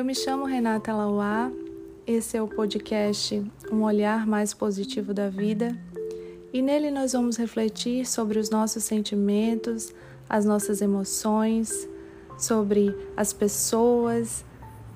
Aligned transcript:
Eu 0.00 0.04
me 0.06 0.14
chamo 0.14 0.46
Renata 0.46 0.94
Lauá, 0.94 1.52
esse 2.06 2.34
é 2.34 2.40
o 2.40 2.48
podcast 2.48 3.44
Um 3.70 3.82
Olhar 3.82 4.26
Mais 4.26 4.54
Positivo 4.54 5.12
da 5.12 5.28
Vida 5.28 5.78
e 6.54 6.62
nele 6.62 6.90
nós 6.90 7.12
vamos 7.12 7.36
refletir 7.36 8.06
sobre 8.06 8.38
os 8.38 8.48
nossos 8.48 8.82
sentimentos, 8.82 9.92
as 10.26 10.46
nossas 10.46 10.80
emoções, 10.80 11.86
sobre 12.38 12.96
as 13.14 13.34
pessoas, 13.34 14.42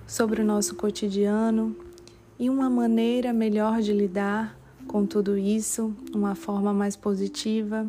sobre 0.07 0.41
o 0.41 0.45
nosso 0.45 0.75
cotidiano 0.75 1.77
e 2.39 2.49
uma 2.49 2.71
maneira 2.71 3.31
melhor 3.31 3.83
de 3.83 3.93
lidar 3.93 4.59
com 4.89 5.05
tudo 5.05 5.37
isso, 5.37 5.95
uma 6.15 6.35
forma 6.35 6.73
mais 6.73 6.97
positiva, 6.97 7.87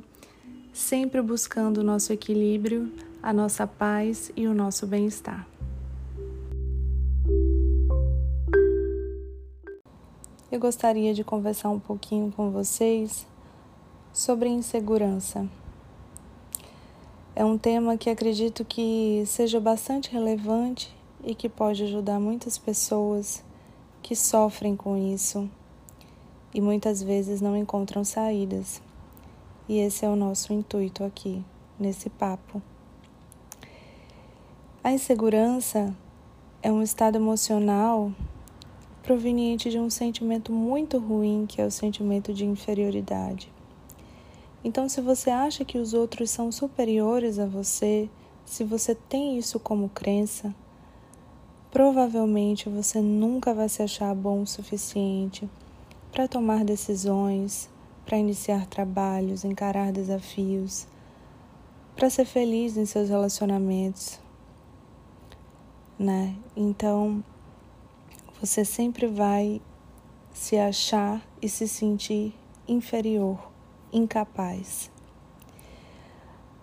sempre 0.73 1.21
buscando 1.21 1.77
o 1.77 1.83
nosso 1.83 2.11
equilíbrio, 2.11 2.91
a 3.23 3.31
nossa 3.31 3.65
paz 3.65 4.33
e 4.35 4.45
o 4.47 4.53
nosso 4.53 4.85
bem-estar. 4.85 5.54
Eu 10.55 10.59
gostaria 10.61 11.13
de 11.13 11.21
conversar 11.21 11.69
um 11.69 11.81
pouquinho 11.81 12.31
com 12.31 12.49
vocês 12.49 13.27
sobre 14.13 14.47
insegurança. 14.47 15.45
É 17.35 17.43
um 17.43 17.57
tema 17.57 17.97
que 17.97 18.09
acredito 18.09 18.63
que 18.63 19.21
seja 19.27 19.59
bastante 19.59 20.09
relevante 20.09 20.95
e 21.25 21.35
que 21.35 21.49
pode 21.49 21.83
ajudar 21.83 22.21
muitas 22.21 22.57
pessoas 22.57 23.43
que 24.01 24.15
sofrem 24.15 24.77
com 24.77 24.95
isso 24.95 25.49
e 26.53 26.61
muitas 26.61 27.03
vezes 27.03 27.41
não 27.41 27.57
encontram 27.57 28.05
saídas. 28.05 28.81
E 29.67 29.79
esse 29.79 30.05
é 30.05 30.07
o 30.07 30.15
nosso 30.15 30.53
intuito 30.53 31.03
aqui, 31.03 31.43
nesse 31.77 32.09
papo. 32.09 32.61
A 34.81 34.93
insegurança 34.93 35.93
é 36.63 36.71
um 36.71 36.81
estado 36.81 37.17
emocional 37.17 38.13
proveniente 39.05 39.69
de 39.69 39.77
um 39.77 39.89
sentimento 39.89 40.51
muito 40.51 40.97
ruim, 40.97 41.45
que 41.47 41.61
é 41.61 41.65
o 41.65 41.71
sentimento 41.71 42.33
de 42.33 42.43
inferioridade. 42.43 43.53
Então, 44.63 44.89
se 44.89 44.99
você 44.99 45.29
acha 45.29 45.63
que 45.63 45.77
os 45.77 45.93
outros 45.93 46.31
são 46.31 46.51
superiores 46.51 47.37
a 47.37 47.45
você, 47.45 48.09
se 48.43 48.63
você 48.63 48.95
tem 48.95 49.37
isso 49.37 49.59
como 49.59 49.89
crença, 49.89 50.53
provavelmente 51.69 52.67
você 52.67 52.99
nunca 52.99 53.53
vai 53.53 53.69
se 53.69 53.83
achar 53.83 54.15
bom 54.15 54.41
o 54.41 54.47
suficiente 54.47 55.47
para 56.11 56.27
tomar 56.27 56.65
decisões, 56.65 57.69
para 58.07 58.17
iniciar 58.17 58.65
trabalhos, 58.65 59.45
encarar 59.45 59.91
desafios, 59.91 60.87
para 61.95 62.09
ser 62.09 62.25
feliz 62.25 62.75
em 62.75 62.87
seus 62.87 63.09
relacionamentos, 63.09 64.19
né? 65.99 66.35
Então, 66.57 67.23
você 68.41 68.65
sempre 68.65 69.07
vai 69.07 69.61
se 70.33 70.57
achar 70.57 71.25
e 71.41 71.47
se 71.47 71.67
sentir 71.67 72.33
inferior 72.67 73.51
incapaz. 73.91 74.91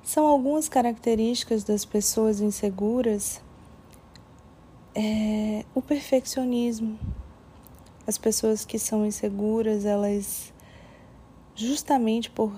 São 0.03 0.27
algumas 0.27 0.69
características 0.69 1.65
das 1.65 1.85
pessoas 1.85 2.41
inseguras 2.41 3.41
é, 4.95 5.65
o 5.75 5.81
perfeccionismo. 5.81 6.99
As 8.07 8.19
pessoas 8.19 8.65
que 8.65 8.79
são 8.79 9.07
inseguras, 9.07 9.85
elas, 9.85 10.53
justamente 11.55 12.31
por 12.31 12.53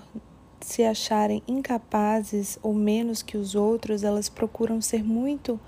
se 0.61 0.83
acharem 0.83 1.43
incapazes 1.47 2.59
ou 2.63 2.73
menos 2.73 3.23
que 3.23 3.37
os 3.37 3.55
outros, 3.55 4.03
elas 4.03 4.29
procuram 4.29 4.81
ser 4.81 5.05
muito 5.05 5.61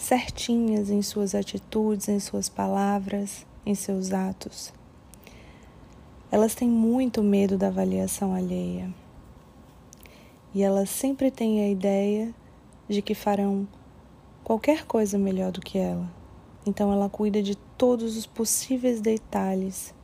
certinhas 0.00 0.88
em 0.88 1.02
suas 1.02 1.34
atitudes, 1.34 2.08
em 2.08 2.18
suas 2.18 2.48
palavras, 2.48 3.46
em 3.66 3.74
seus 3.74 4.12
atos. 4.12 4.72
Elas 6.32 6.54
têm 6.54 6.68
muito 6.68 7.22
medo 7.22 7.58
da 7.58 7.68
avaliação 7.68 8.34
alheia. 8.34 8.92
E 10.54 10.62
elas 10.62 10.88
sempre 10.88 11.30
têm 11.30 11.62
a 11.62 11.68
ideia 11.68 12.34
de 12.88 13.02
que 13.02 13.14
farão 13.14 13.68
qualquer 14.42 14.86
coisa 14.86 15.18
melhor 15.18 15.52
do 15.52 15.60
que 15.60 15.76
ela. 15.78 16.10
Então 16.66 16.90
ela 16.90 17.10
cuida 17.10 17.42
de 17.42 17.54
todos 17.54 18.16
os 18.16 18.26
possíveis 18.26 19.00
detalhes 19.00 19.94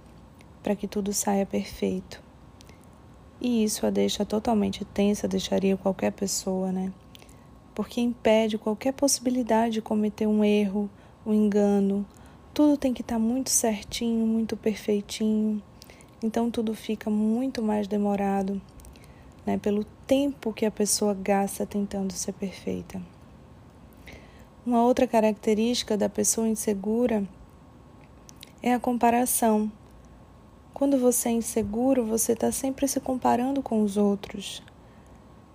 para 0.62 0.76
que 0.76 0.86
tudo 0.86 1.12
saia 1.12 1.46
perfeito. 1.46 2.22
E 3.40 3.64
isso 3.64 3.86
a 3.86 3.90
deixa 3.90 4.24
totalmente 4.24 4.84
tensa, 4.84 5.26
deixaria 5.26 5.76
qualquer 5.76 6.12
pessoa, 6.12 6.70
né? 6.70 6.92
Porque 7.76 8.00
impede 8.00 8.56
qualquer 8.56 8.92
possibilidade 8.92 9.74
de 9.74 9.82
cometer 9.82 10.26
um 10.26 10.42
erro, 10.42 10.88
um 11.26 11.34
engano. 11.34 12.06
Tudo 12.54 12.78
tem 12.78 12.94
que 12.94 13.02
estar 13.02 13.16
tá 13.16 13.18
muito 13.18 13.50
certinho, 13.50 14.26
muito 14.26 14.56
perfeitinho. 14.56 15.62
Então 16.22 16.50
tudo 16.50 16.74
fica 16.74 17.10
muito 17.10 17.62
mais 17.62 17.86
demorado, 17.86 18.62
né, 19.44 19.58
pelo 19.58 19.84
tempo 20.06 20.54
que 20.54 20.64
a 20.64 20.70
pessoa 20.70 21.12
gasta 21.12 21.66
tentando 21.66 22.14
ser 22.14 22.32
perfeita. 22.32 22.98
Uma 24.64 24.82
outra 24.82 25.06
característica 25.06 25.98
da 25.98 26.08
pessoa 26.08 26.48
insegura 26.48 27.28
é 28.62 28.72
a 28.72 28.80
comparação. 28.80 29.70
Quando 30.72 30.98
você 30.98 31.28
é 31.28 31.32
inseguro, 31.32 32.06
você 32.06 32.32
está 32.32 32.50
sempre 32.50 32.88
se 32.88 33.00
comparando 33.00 33.62
com 33.62 33.82
os 33.82 33.98
outros. 33.98 34.62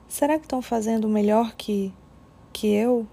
Será 0.08 0.38
que 0.38 0.46
estão 0.46 0.62
fazendo 0.62 1.10
melhor 1.10 1.56
que, 1.56 1.92
que 2.52 2.68
eu? 2.68 3.08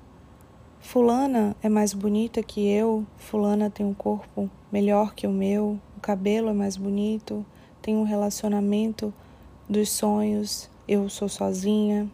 Fulana 0.81 1.57
é 1.63 1.69
mais 1.69 1.93
bonita 1.93 2.43
que 2.43 2.67
eu, 2.67 3.05
Fulana 3.17 3.69
tem 3.69 3.85
um 3.85 3.95
corpo 3.95 4.51
melhor 4.71 5.15
que 5.15 5.27
o 5.27 5.31
meu, 5.31 5.79
o 5.97 6.01
cabelo 6.01 6.49
é 6.49 6.53
mais 6.53 6.77
bonito, 6.77 7.45
tem 7.83 7.97
um 7.97 8.05
relacionamento 8.05 9.13
dos 9.69 9.91
sonhos, 9.91 10.71
eu 10.87 11.09
sou 11.09 11.29
sozinha. 11.29 12.09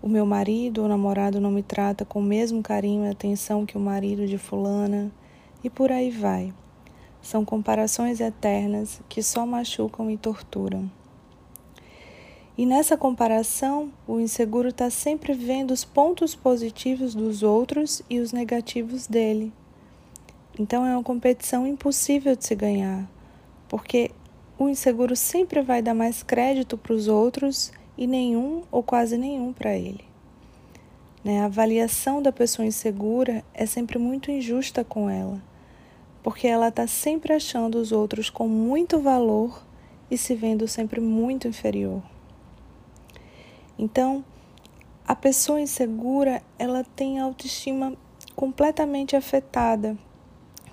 O 0.00 0.08
meu 0.08 0.26
marido 0.26 0.82
ou 0.82 0.88
namorado 0.88 1.40
não 1.40 1.50
me 1.50 1.62
trata 1.62 2.04
com 2.04 2.20
o 2.20 2.22
mesmo 2.22 2.62
carinho 2.62 3.04
e 3.04 3.08
atenção 3.08 3.64
que 3.64 3.76
o 3.76 3.80
marido 3.80 4.26
de 4.26 4.38
Fulana, 4.38 5.10
e 5.62 5.70
por 5.70 5.90
aí 5.90 6.10
vai. 6.10 6.52
São 7.20 7.44
comparações 7.44 8.20
eternas 8.20 9.00
que 9.08 9.22
só 9.22 9.46
machucam 9.46 10.10
e 10.10 10.16
torturam. 10.16 10.90
E 12.56 12.66
nessa 12.66 12.98
comparação, 12.98 13.90
o 14.06 14.20
inseguro 14.20 14.68
está 14.68 14.90
sempre 14.90 15.32
vendo 15.32 15.70
os 15.70 15.84
pontos 15.84 16.34
positivos 16.34 17.14
dos 17.14 17.42
outros 17.42 18.02
e 18.10 18.20
os 18.20 18.30
negativos 18.30 19.06
dele. 19.06 19.50
Então 20.58 20.84
é 20.84 20.94
uma 20.94 21.02
competição 21.02 21.66
impossível 21.66 22.36
de 22.36 22.44
se 22.44 22.54
ganhar, 22.54 23.08
porque 23.68 24.10
o 24.58 24.68
inseguro 24.68 25.16
sempre 25.16 25.62
vai 25.62 25.80
dar 25.80 25.94
mais 25.94 26.22
crédito 26.22 26.76
para 26.76 26.92
os 26.92 27.08
outros 27.08 27.72
e 27.96 28.06
nenhum 28.06 28.62
ou 28.70 28.82
quase 28.82 29.16
nenhum 29.16 29.50
para 29.54 29.74
ele. 29.74 30.04
Né? 31.24 31.40
A 31.40 31.46
avaliação 31.46 32.20
da 32.20 32.30
pessoa 32.30 32.66
insegura 32.66 33.42
é 33.54 33.64
sempre 33.64 33.98
muito 33.98 34.30
injusta 34.30 34.84
com 34.84 35.08
ela, 35.08 35.42
porque 36.22 36.46
ela 36.46 36.68
está 36.68 36.86
sempre 36.86 37.32
achando 37.32 37.76
os 37.76 37.92
outros 37.92 38.28
com 38.28 38.46
muito 38.46 39.00
valor 39.00 39.64
e 40.10 40.18
se 40.18 40.34
vendo 40.34 40.68
sempre 40.68 41.00
muito 41.00 41.48
inferior. 41.48 42.11
Então, 43.78 44.24
a 45.06 45.14
pessoa 45.14 45.60
insegura, 45.60 46.42
ela 46.58 46.84
tem 46.96 47.20
a 47.20 47.24
autoestima 47.24 47.94
completamente 48.34 49.16
afetada 49.16 49.96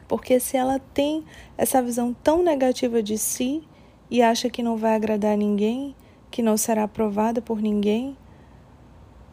porque 0.10 0.40
se 0.40 0.58
ela 0.58 0.80
tem 0.92 1.24
essa 1.56 1.84
visão 1.84 2.14
tão 2.24 2.42
negativa 2.42 3.02
de 3.02 3.16
si 3.16 3.62
e 4.10 4.24
acha 4.24 4.50
que 4.50 4.64
não 4.64 4.76
vai 4.76 4.96
agradar 4.96 5.38
ninguém, 5.38 5.96
que 6.32 6.42
não 6.42 6.58
será 6.58 6.86
aprovada 6.86 7.44
por 7.44 7.62
ninguém, 7.62 8.18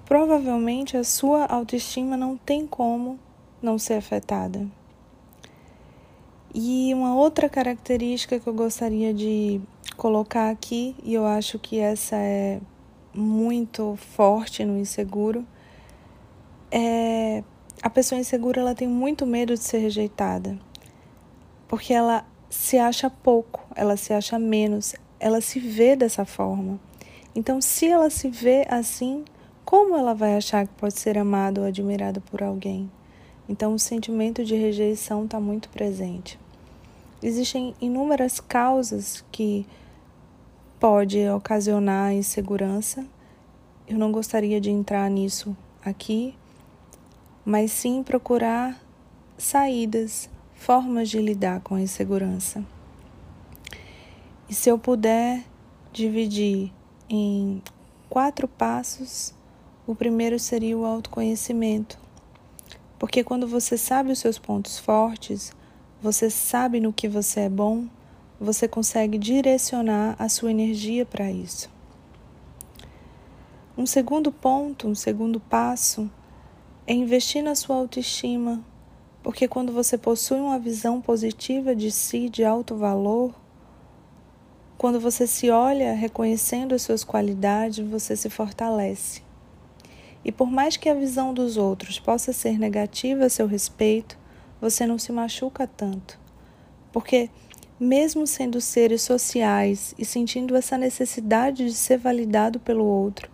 provavelmente 0.04 0.94
a 0.94 1.02
sua 1.02 1.46
autoestima 1.46 2.14
não 2.14 2.36
tem 2.36 2.66
como 2.66 3.18
não 3.62 3.78
ser 3.78 3.94
afetada. 3.94 4.68
E 6.54 6.92
uma 6.92 7.16
outra 7.16 7.48
característica 7.48 8.38
que 8.38 8.46
eu 8.46 8.54
gostaria 8.54 9.14
de 9.14 9.62
colocar 9.96 10.50
aqui, 10.50 10.94
e 11.02 11.14
eu 11.14 11.24
acho 11.24 11.58
que 11.58 11.78
essa 11.78 12.16
é 12.16 12.60
muito 13.16 13.96
forte 13.96 14.64
no 14.64 14.78
inseguro, 14.78 15.46
é 16.70 17.42
a 17.82 17.90
pessoa 17.90 18.18
insegura 18.18 18.60
ela 18.60 18.74
tem 18.74 18.88
muito 18.88 19.26
medo 19.26 19.54
de 19.54 19.60
ser 19.60 19.78
rejeitada, 19.78 20.58
porque 21.68 21.92
ela 21.92 22.26
se 22.48 22.78
acha 22.78 23.10
pouco, 23.10 23.62
ela 23.74 23.96
se 23.96 24.12
acha 24.12 24.38
menos, 24.38 24.94
ela 25.20 25.40
se 25.40 25.60
vê 25.60 25.94
dessa 25.94 26.24
forma. 26.24 26.80
Então, 27.34 27.60
se 27.60 27.86
ela 27.86 28.08
se 28.08 28.28
vê 28.30 28.66
assim, 28.68 29.24
como 29.64 29.94
ela 29.94 30.14
vai 30.14 30.36
achar 30.36 30.66
que 30.66 30.72
pode 30.74 30.98
ser 30.98 31.18
amada 31.18 31.60
ou 31.60 31.66
admirada 31.66 32.20
por 32.20 32.42
alguém? 32.42 32.90
Então, 33.48 33.74
o 33.74 33.78
sentimento 33.78 34.44
de 34.44 34.56
rejeição 34.56 35.24
está 35.24 35.38
muito 35.38 35.68
presente. 35.68 36.38
Existem 37.22 37.74
inúmeras 37.80 38.40
causas 38.40 39.24
que 39.30 39.66
pode 40.78 41.28
ocasionar 41.28 42.12
insegurança. 42.12 43.06
Eu 43.86 43.98
não 43.98 44.12
gostaria 44.12 44.60
de 44.60 44.70
entrar 44.70 45.08
nisso 45.10 45.56
aqui, 45.84 46.34
mas 47.44 47.70
sim 47.70 48.02
procurar 48.02 48.80
saídas, 49.38 50.28
formas 50.54 51.08
de 51.08 51.18
lidar 51.18 51.60
com 51.60 51.74
a 51.74 51.80
insegurança. 51.80 52.64
E 54.48 54.54
se 54.54 54.68
eu 54.68 54.78
puder 54.78 55.44
dividir 55.92 56.72
em 57.08 57.62
quatro 58.08 58.46
passos, 58.46 59.34
o 59.86 59.94
primeiro 59.94 60.38
seria 60.38 60.76
o 60.76 60.84
autoconhecimento. 60.84 61.98
Porque 62.98 63.22
quando 63.22 63.46
você 63.46 63.76
sabe 63.76 64.10
os 64.10 64.18
seus 64.18 64.38
pontos 64.38 64.78
fortes, 64.78 65.52
você 66.00 66.30
sabe 66.30 66.80
no 66.80 66.92
que 66.92 67.08
você 67.08 67.40
é 67.40 67.48
bom, 67.48 67.86
você 68.38 68.68
consegue 68.68 69.18
direcionar 69.18 70.14
a 70.18 70.28
sua 70.28 70.50
energia 70.50 71.04
para 71.06 71.30
isso. 71.30 71.70
Um 73.76 73.86
segundo 73.86 74.32
ponto, 74.32 74.88
um 74.88 74.94
segundo 74.94 75.38
passo 75.38 76.10
é 76.86 76.92
investir 76.92 77.42
na 77.42 77.54
sua 77.54 77.76
autoestima, 77.76 78.64
porque 79.22 79.48
quando 79.48 79.72
você 79.72 79.98
possui 79.98 80.40
uma 80.40 80.58
visão 80.58 81.00
positiva 81.00 81.74
de 81.74 81.90
si, 81.90 82.28
de 82.28 82.44
alto 82.44 82.76
valor, 82.76 83.34
quando 84.78 85.00
você 85.00 85.26
se 85.26 85.50
olha 85.50 85.94
reconhecendo 85.94 86.74
as 86.74 86.82
suas 86.82 87.02
qualidades, 87.02 87.86
você 87.86 88.14
se 88.14 88.28
fortalece. 88.28 89.22
E 90.24 90.30
por 90.30 90.50
mais 90.50 90.76
que 90.76 90.88
a 90.88 90.94
visão 90.94 91.32
dos 91.32 91.56
outros 91.56 91.98
possa 91.98 92.32
ser 92.32 92.58
negativa 92.58 93.24
a 93.24 93.30
seu 93.30 93.46
respeito, 93.46 94.18
você 94.60 94.86
não 94.86 94.98
se 94.98 95.12
machuca 95.12 95.66
tanto. 95.66 96.18
Porque, 96.92 97.30
mesmo 97.78 98.26
sendo 98.26 98.60
seres 98.60 99.02
sociais 99.02 99.94
e 99.98 100.04
sentindo 100.04 100.56
essa 100.56 100.78
necessidade 100.78 101.66
de 101.66 101.74
ser 101.74 101.98
validado 101.98 102.58
pelo 102.58 102.84
outro, 102.84 103.30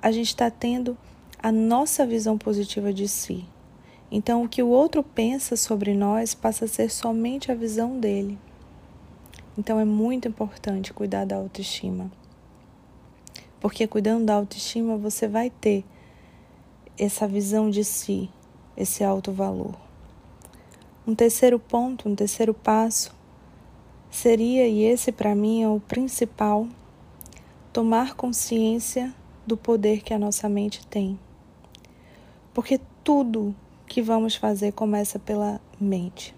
a 0.00 0.12
gente 0.12 0.28
está 0.28 0.50
tendo 0.50 0.96
a 1.42 1.50
nossa 1.50 2.06
visão 2.06 2.38
positiva 2.38 2.92
de 2.92 3.08
si. 3.08 3.44
Então, 4.10 4.44
o 4.44 4.48
que 4.48 4.62
o 4.62 4.68
outro 4.68 5.02
pensa 5.02 5.56
sobre 5.56 5.94
nós 5.94 6.34
passa 6.34 6.66
a 6.66 6.68
ser 6.68 6.90
somente 6.90 7.50
a 7.50 7.54
visão 7.54 7.98
dele. 7.98 8.38
Então 9.56 9.78
é 9.78 9.84
muito 9.84 10.28
importante 10.28 10.92
cuidar 10.92 11.26
da 11.26 11.36
autoestima. 11.36 12.10
Porque 13.60 13.86
cuidando 13.86 14.24
da 14.24 14.34
autoestima, 14.34 14.96
você 14.96 15.28
vai 15.28 15.50
ter 15.50 15.84
essa 16.98 17.26
visão 17.26 17.68
de 17.68 17.84
si, 17.84 18.30
esse 18.76 19.04
alto 19.04 19.30
valor. 19.30 19.74
Um 21.06 21.14
terceiro 21.14 21.58
ponto, 21.58 22.08
um 22.08 22.14
terceiro 22.14 22.54
passo 22.54 23.14
seria, 24.12 24.68
e 24.68 24.84
esse 24.84 25.10
para 25.10 25.34
mim 25.34 25.64
é 25.64 25.68
o 25.68 25.80
principal, 25.80 26.68
tomar 27.72 28.14
consciência 28.14 29.12
do 29.44 29.56
poder 29.56 30.02
que 30.02 30.14
a 30.14 30.18
nossa 30.18 30.48
mente 30.48 30.86
tem. 30.86 31.18
Porque 32.54 32.78
tudo 33.02 33.52
que 33.88 34.00
vamos 34.00 34.36
fazer 34.36 34.70
começa 34.70 35.18
pela 35.18 35.60
mente 35.80 36.32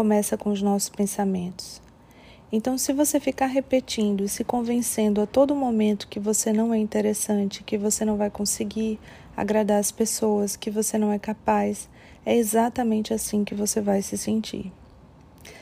começa 0.00 0.36
com 0.38 0.50
os 0.50 0.62
nossos 0.62 0.88
pensamentos. 0.88 1.82
Então, 2.50 2.78
se 2.78 2.92
você 2.92 3.20
ficar 3.20 3.46
repetindo 3.46 4.24
e 4.24 4.28
se 4.28 4.42
convencendo 4.42 5.20
a 5.20 5.26
todo 5.26 5.54
momento 5.54 6.08
que 6.08 6.18
você 6.18 6.52
não 6.52 6.72
é 6.72 6.78
interessante, 6.78 7.62
que 7.62 7.76
você 7.76 8.04
não 8.04 8.16
vai 8.16 8.30
conseguir 8.30 8.98
agradar 9.36 9.78
as 9.78 9.92
pessoas, 9.92 10.56
que 10.56 10.70
você 10.70 10.96
não 10.96 11.12
é 11.12 11.18
capaz, 11.18 11.88
é 12.24 12.34
exatamente 12.34 13.12
assim 13.12 13.44
que 13.44 13.54
você 13.54 13.80
vai 13.80 14.00
se 14.00 14.16
sentir. 14.16 14.72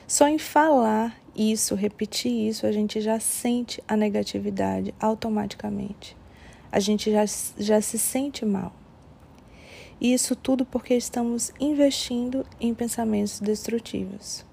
Só 0.08 0.26
em 0.26 0.38
falar 0.38 1.20
isso, 1.36 1.74
repetir 1.74 2.32
isso, 2.32 2.66
a 2.66 2.72
gente 2.72 2.98
já 2.98 3.20
sente 3.20 3.84
a 3.86 3.94
negatividade 3.94 4.94
automaticamente. 4.98 6.16
A 6.72 6.80
gente 6.80 7.10
já, 7.10 7.26
já 7.58 7.78
se 7.82 7.98
sente 7.98 8.42
mal. 8.46 8.72
E 10.00 10.14
isso 10.14 10.34
tudo 10.34 10.64
porque 10.64 10.94
estamos 10.94 11.52
investindo 11.60 12.46
em 12.58 12.72
pensamentos 12.72 13.38
destrutivos. 13.38 14.46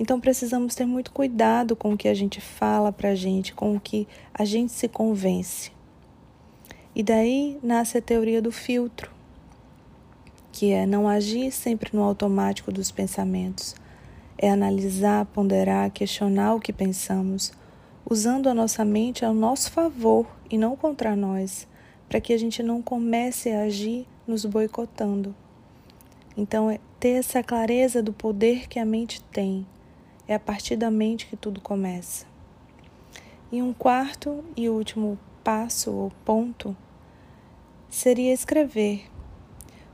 Então 0.00 0.18
precisamos 0.18 0.74
ter 0.74 0.86
muito 0.86 1.12
cuidado 1.12 1.76
com 1.76 1.92
o 1.92 1.96
que 1.98 2.08
a 2.08 2.14
gente 2.14 2.40
fala 2.40 2.90
para 2.90 3.10
a 3.10 3.14
gente, 3.14 3.52
com 3.52 3.76
o 3.76 3.80
que 3.80 4.08
a 4.32 4.46
gente 4.46 4.72
se 4.72 4.88
convence. 4.88 5.70
E 6.94 7.02
daí 7.02 7.58
nasce 7.62 7.98
a 7.98 8.02
teoria 8.02 8.40
do 8.40 8.50
filtro, 8.50 9.10
que 10.50 10.72
é 10.72 10.86
não 10.86 11.06
agir 11.06 11.52
sempre 11.52 11.90
no 11.92 12.02
automático 12.02 12.72
dos 12.72 12.90
pensamentos, 12.90 13.74
é 14.38 14.50
analisar, 14.50 15.26
ponderar, 15.26 15.90
questionar 15.90 16.54
o 16.54 16.60
que 16.60 16.72
pensamos, 16.72 17.52
usando 18.08 18.48
a 18.48 18.54
nossa 18.54 18.84
mente 18.84 19.24
ao 19.24 19.34
nosso 19.34 19.70
favor 19.70 20.26
e 20.50 20.58
não 20.58 20.76
contra 20.76 21.16
nós, 21.16 21.66
para 22.08 22.20
que 22.20 22.32
a 22.32 22.38
gente 22.38 22.62
não 22.62 22.82
comece 22.82 23.50
a 23.50 23.62
agir 23.62 24.06
nos 24.26 24.44
boicotando. 24.44 25.34
Então, 26.36 26.70
é 26.70 26.78
ter 27.00 27.18
essa 27.18 27.42
clareza 27.42 28.02
do 28.02 28.12
poder 28.12 28.68
que 28.68 28.78
a 28.78 28.84
mente 28.84 29.22
tem. 29.24 29.66
É 30.28 30.34
a 30.34 30.40
partir 30.40 30.76
da 30.76 30.90
mente 30.90 31.26
que 31.26 31.36
tudo 31.36 31.60
começa. 31.60 32.26
E 33.50 33.62
um 33.62 33.72
quarto 33.72 34.44
e 34.56 34.68
último 34.68 35.18
passo 35.42 35.92
ou 35.92 36.12
ponto 36.24 36.76
seria 37.88 38.32
escrever, 38.32 39.08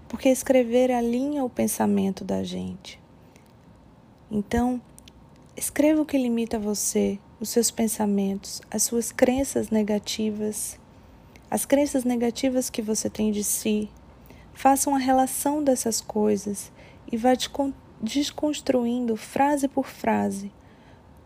porque 0.09 0.31
escrever 0.31 0.91
alinha 0.91 1.45
o 1.45 1.51
pensamento 1.51 2.25
da 2.25 2.43
gente. 2.43 3.02
Então, 4.33 4.81
escreva 5.57 6.03
o 6.03 6.07
que 6.07 6.19
limita 6.19 6.59
você, 6.59 7.21
os 7.39 7.51
seus 7.51 7.71
pensamentos, 7.71 8.61
as 8.69 8.83
suas 8.83 9.13
crenças 9.13 9.71
negativas, 9.71 10.81
as 11.49 11.65
crenças 11.65 12.03
negativas 12.03 12.69
que 12.69 12.83
você 12.83 13.09
tem 13.09 13.31
de 13.31 13.45
si, 13.45 13.89
Faça 14.53 14.89
uma 14.89 14.99
relação 14.99 15.65
dessas 15.65 16.01
coisas 16.01 16.71
e 17.11 17.17
vá 17.17 17.33
desconstruindo 18.01 19.17
frase 19.17 19.67
por 19.67 19.87
frase. 19.87 20.53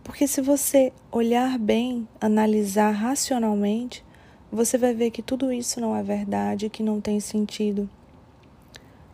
Porque 0.03 0.27
se 0.27 0.41
você 0.41 0.93
olhar 1.11 1.59
bem, 1.59 2.09
analisar 2.21 2.93
racionalmente, 2.93 4.05
você 4.51 4.79
vai 4.79 4.95
ver 4.95 5.11
que 5.11 5.23
tudo 5.23 5.53
isso 5.53 5.81
não 5.81 5.95
é 5.95 6.03
verdade, 6.03 6.71
que 6.71 6.83
não 6.83 7.01
tem 7.01 7.19
sentido, 7.19 7.91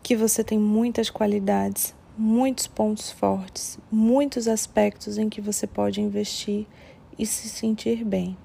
que 0.03 0.15
você 0.15 0.43
tem 0.43 0.59
muitas 0.59 1.09
qualidades, 1.09 1.95
muitos 2.17 2.67
pontos 2.67 3.11
fortes, 3.11 3.77
muitos 3.91 4.47
aspectos 4.47 5.17
em 5.17 5.29
que 5.29 5.41
você 5.41 5.65
pode 5.65 6.01
investir 6.01 6.65
e 7.17 7.25
se 7.25 7.49
sentir 7.49 8.03
bem 8.03 8.37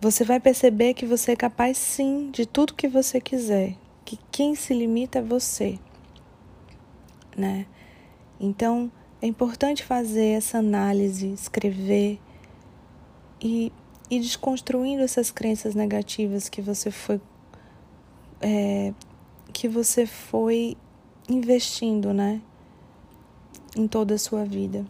você 0.00 0.24
vai 0.24 0.38
perceber 0.38 0.94
que 0.94 1.04
você 1.04 1.32
é 1.32 1.36
capaz 1.36 1.76
sim 1.76 2.30
de 2.30 2.46
tudo 2.46 2.74
que 2.74 2.86
você 2.86 3.20
quiser, 3.20 3.76
que 4.04 4.18
quem 4.30 4.54
se 4.54 4.72
limita 4.72 5.18
é 5.18 5.22
você, 5.22 5.78
né? 7.36 7.66
Então, 8.40 8.90
é 9.20 9.26
importante 9.26 9.82
fazer 9.82 10.36
essa 10.36 10.58
análise, 10.58 11.32
escrever 11.32 12.20
e 13.40 13.72
ir 14.08 14.20
desconstruindo 14.20 15.02
essas 15.02 15.32
crenças 15.32 15.74
negativas 15.74 16.48
que 16.48 16.62
você 16.62 16.90
foi 16.90 17.20
é, 18.40 18.94
que 19.52 19.66
você 19.66 20.06
foi 20.06 20.76
investindo, 21.28 22.12
né, 22.12 22.40
em 23.76 23.86
toda 23.86 24.14
a 24.14 24.18
sua 24.18 24.44
vida. 24.44 24.84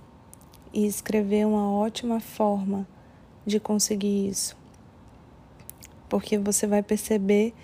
E 0.73 0.87
escrever 0.87 1.40
é 1.40 1.47
uma 1.47 1.73
ótima 1.73 2.21
forma 2.21 2.87
de 3.47 3.59
conseguir 3.59 4.28
isso 4.28 4.59
porque 6.09 6.38
você 6.38 6.66
vai 6.66 6.83
perceber 6.83 7.54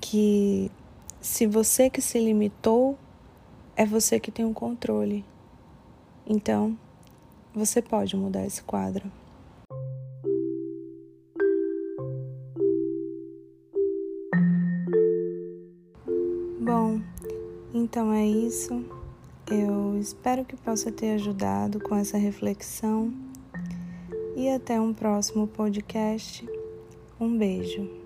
que 0.00 0.70
se 1.20 1.46
você 1.46 1.90
que 1.90 2.00
se 2.00 2.18
limitou, 2.18 2.96
é 3.76 3.84
você 3.84 4.18
que 4.18 4.30
tem 4.30 4.44
o 4.44 4.54
controle. 4.54 5.24
Então, 6.26 6.76
você 7.54 7.82
pode 7.82 8.16
mudar 8.16 8.46
esse 8.46 8.62
quadro. 8.62 9.10
Bom, 16.60 17.00
então 17.88 18.12
é 18.12 18.26
isso. 18.26 18.84
Eu 19.50 19.98
espero 19.98 20.44
que 20.44 20.54
possa 20.54 20.92
ter 20.92 21.12
ajudado 21.12 21.80
com 21.80 21.94
essa 21.94 22.18
reflexão 22.18 23.10
e 24.36 24.46
até 24.50 24.78
um 24.78 24.92
próximo 24.92 25.46
podcast. 25.48 26.46
Um 27.18 27.38
beijo. 27.38 27.97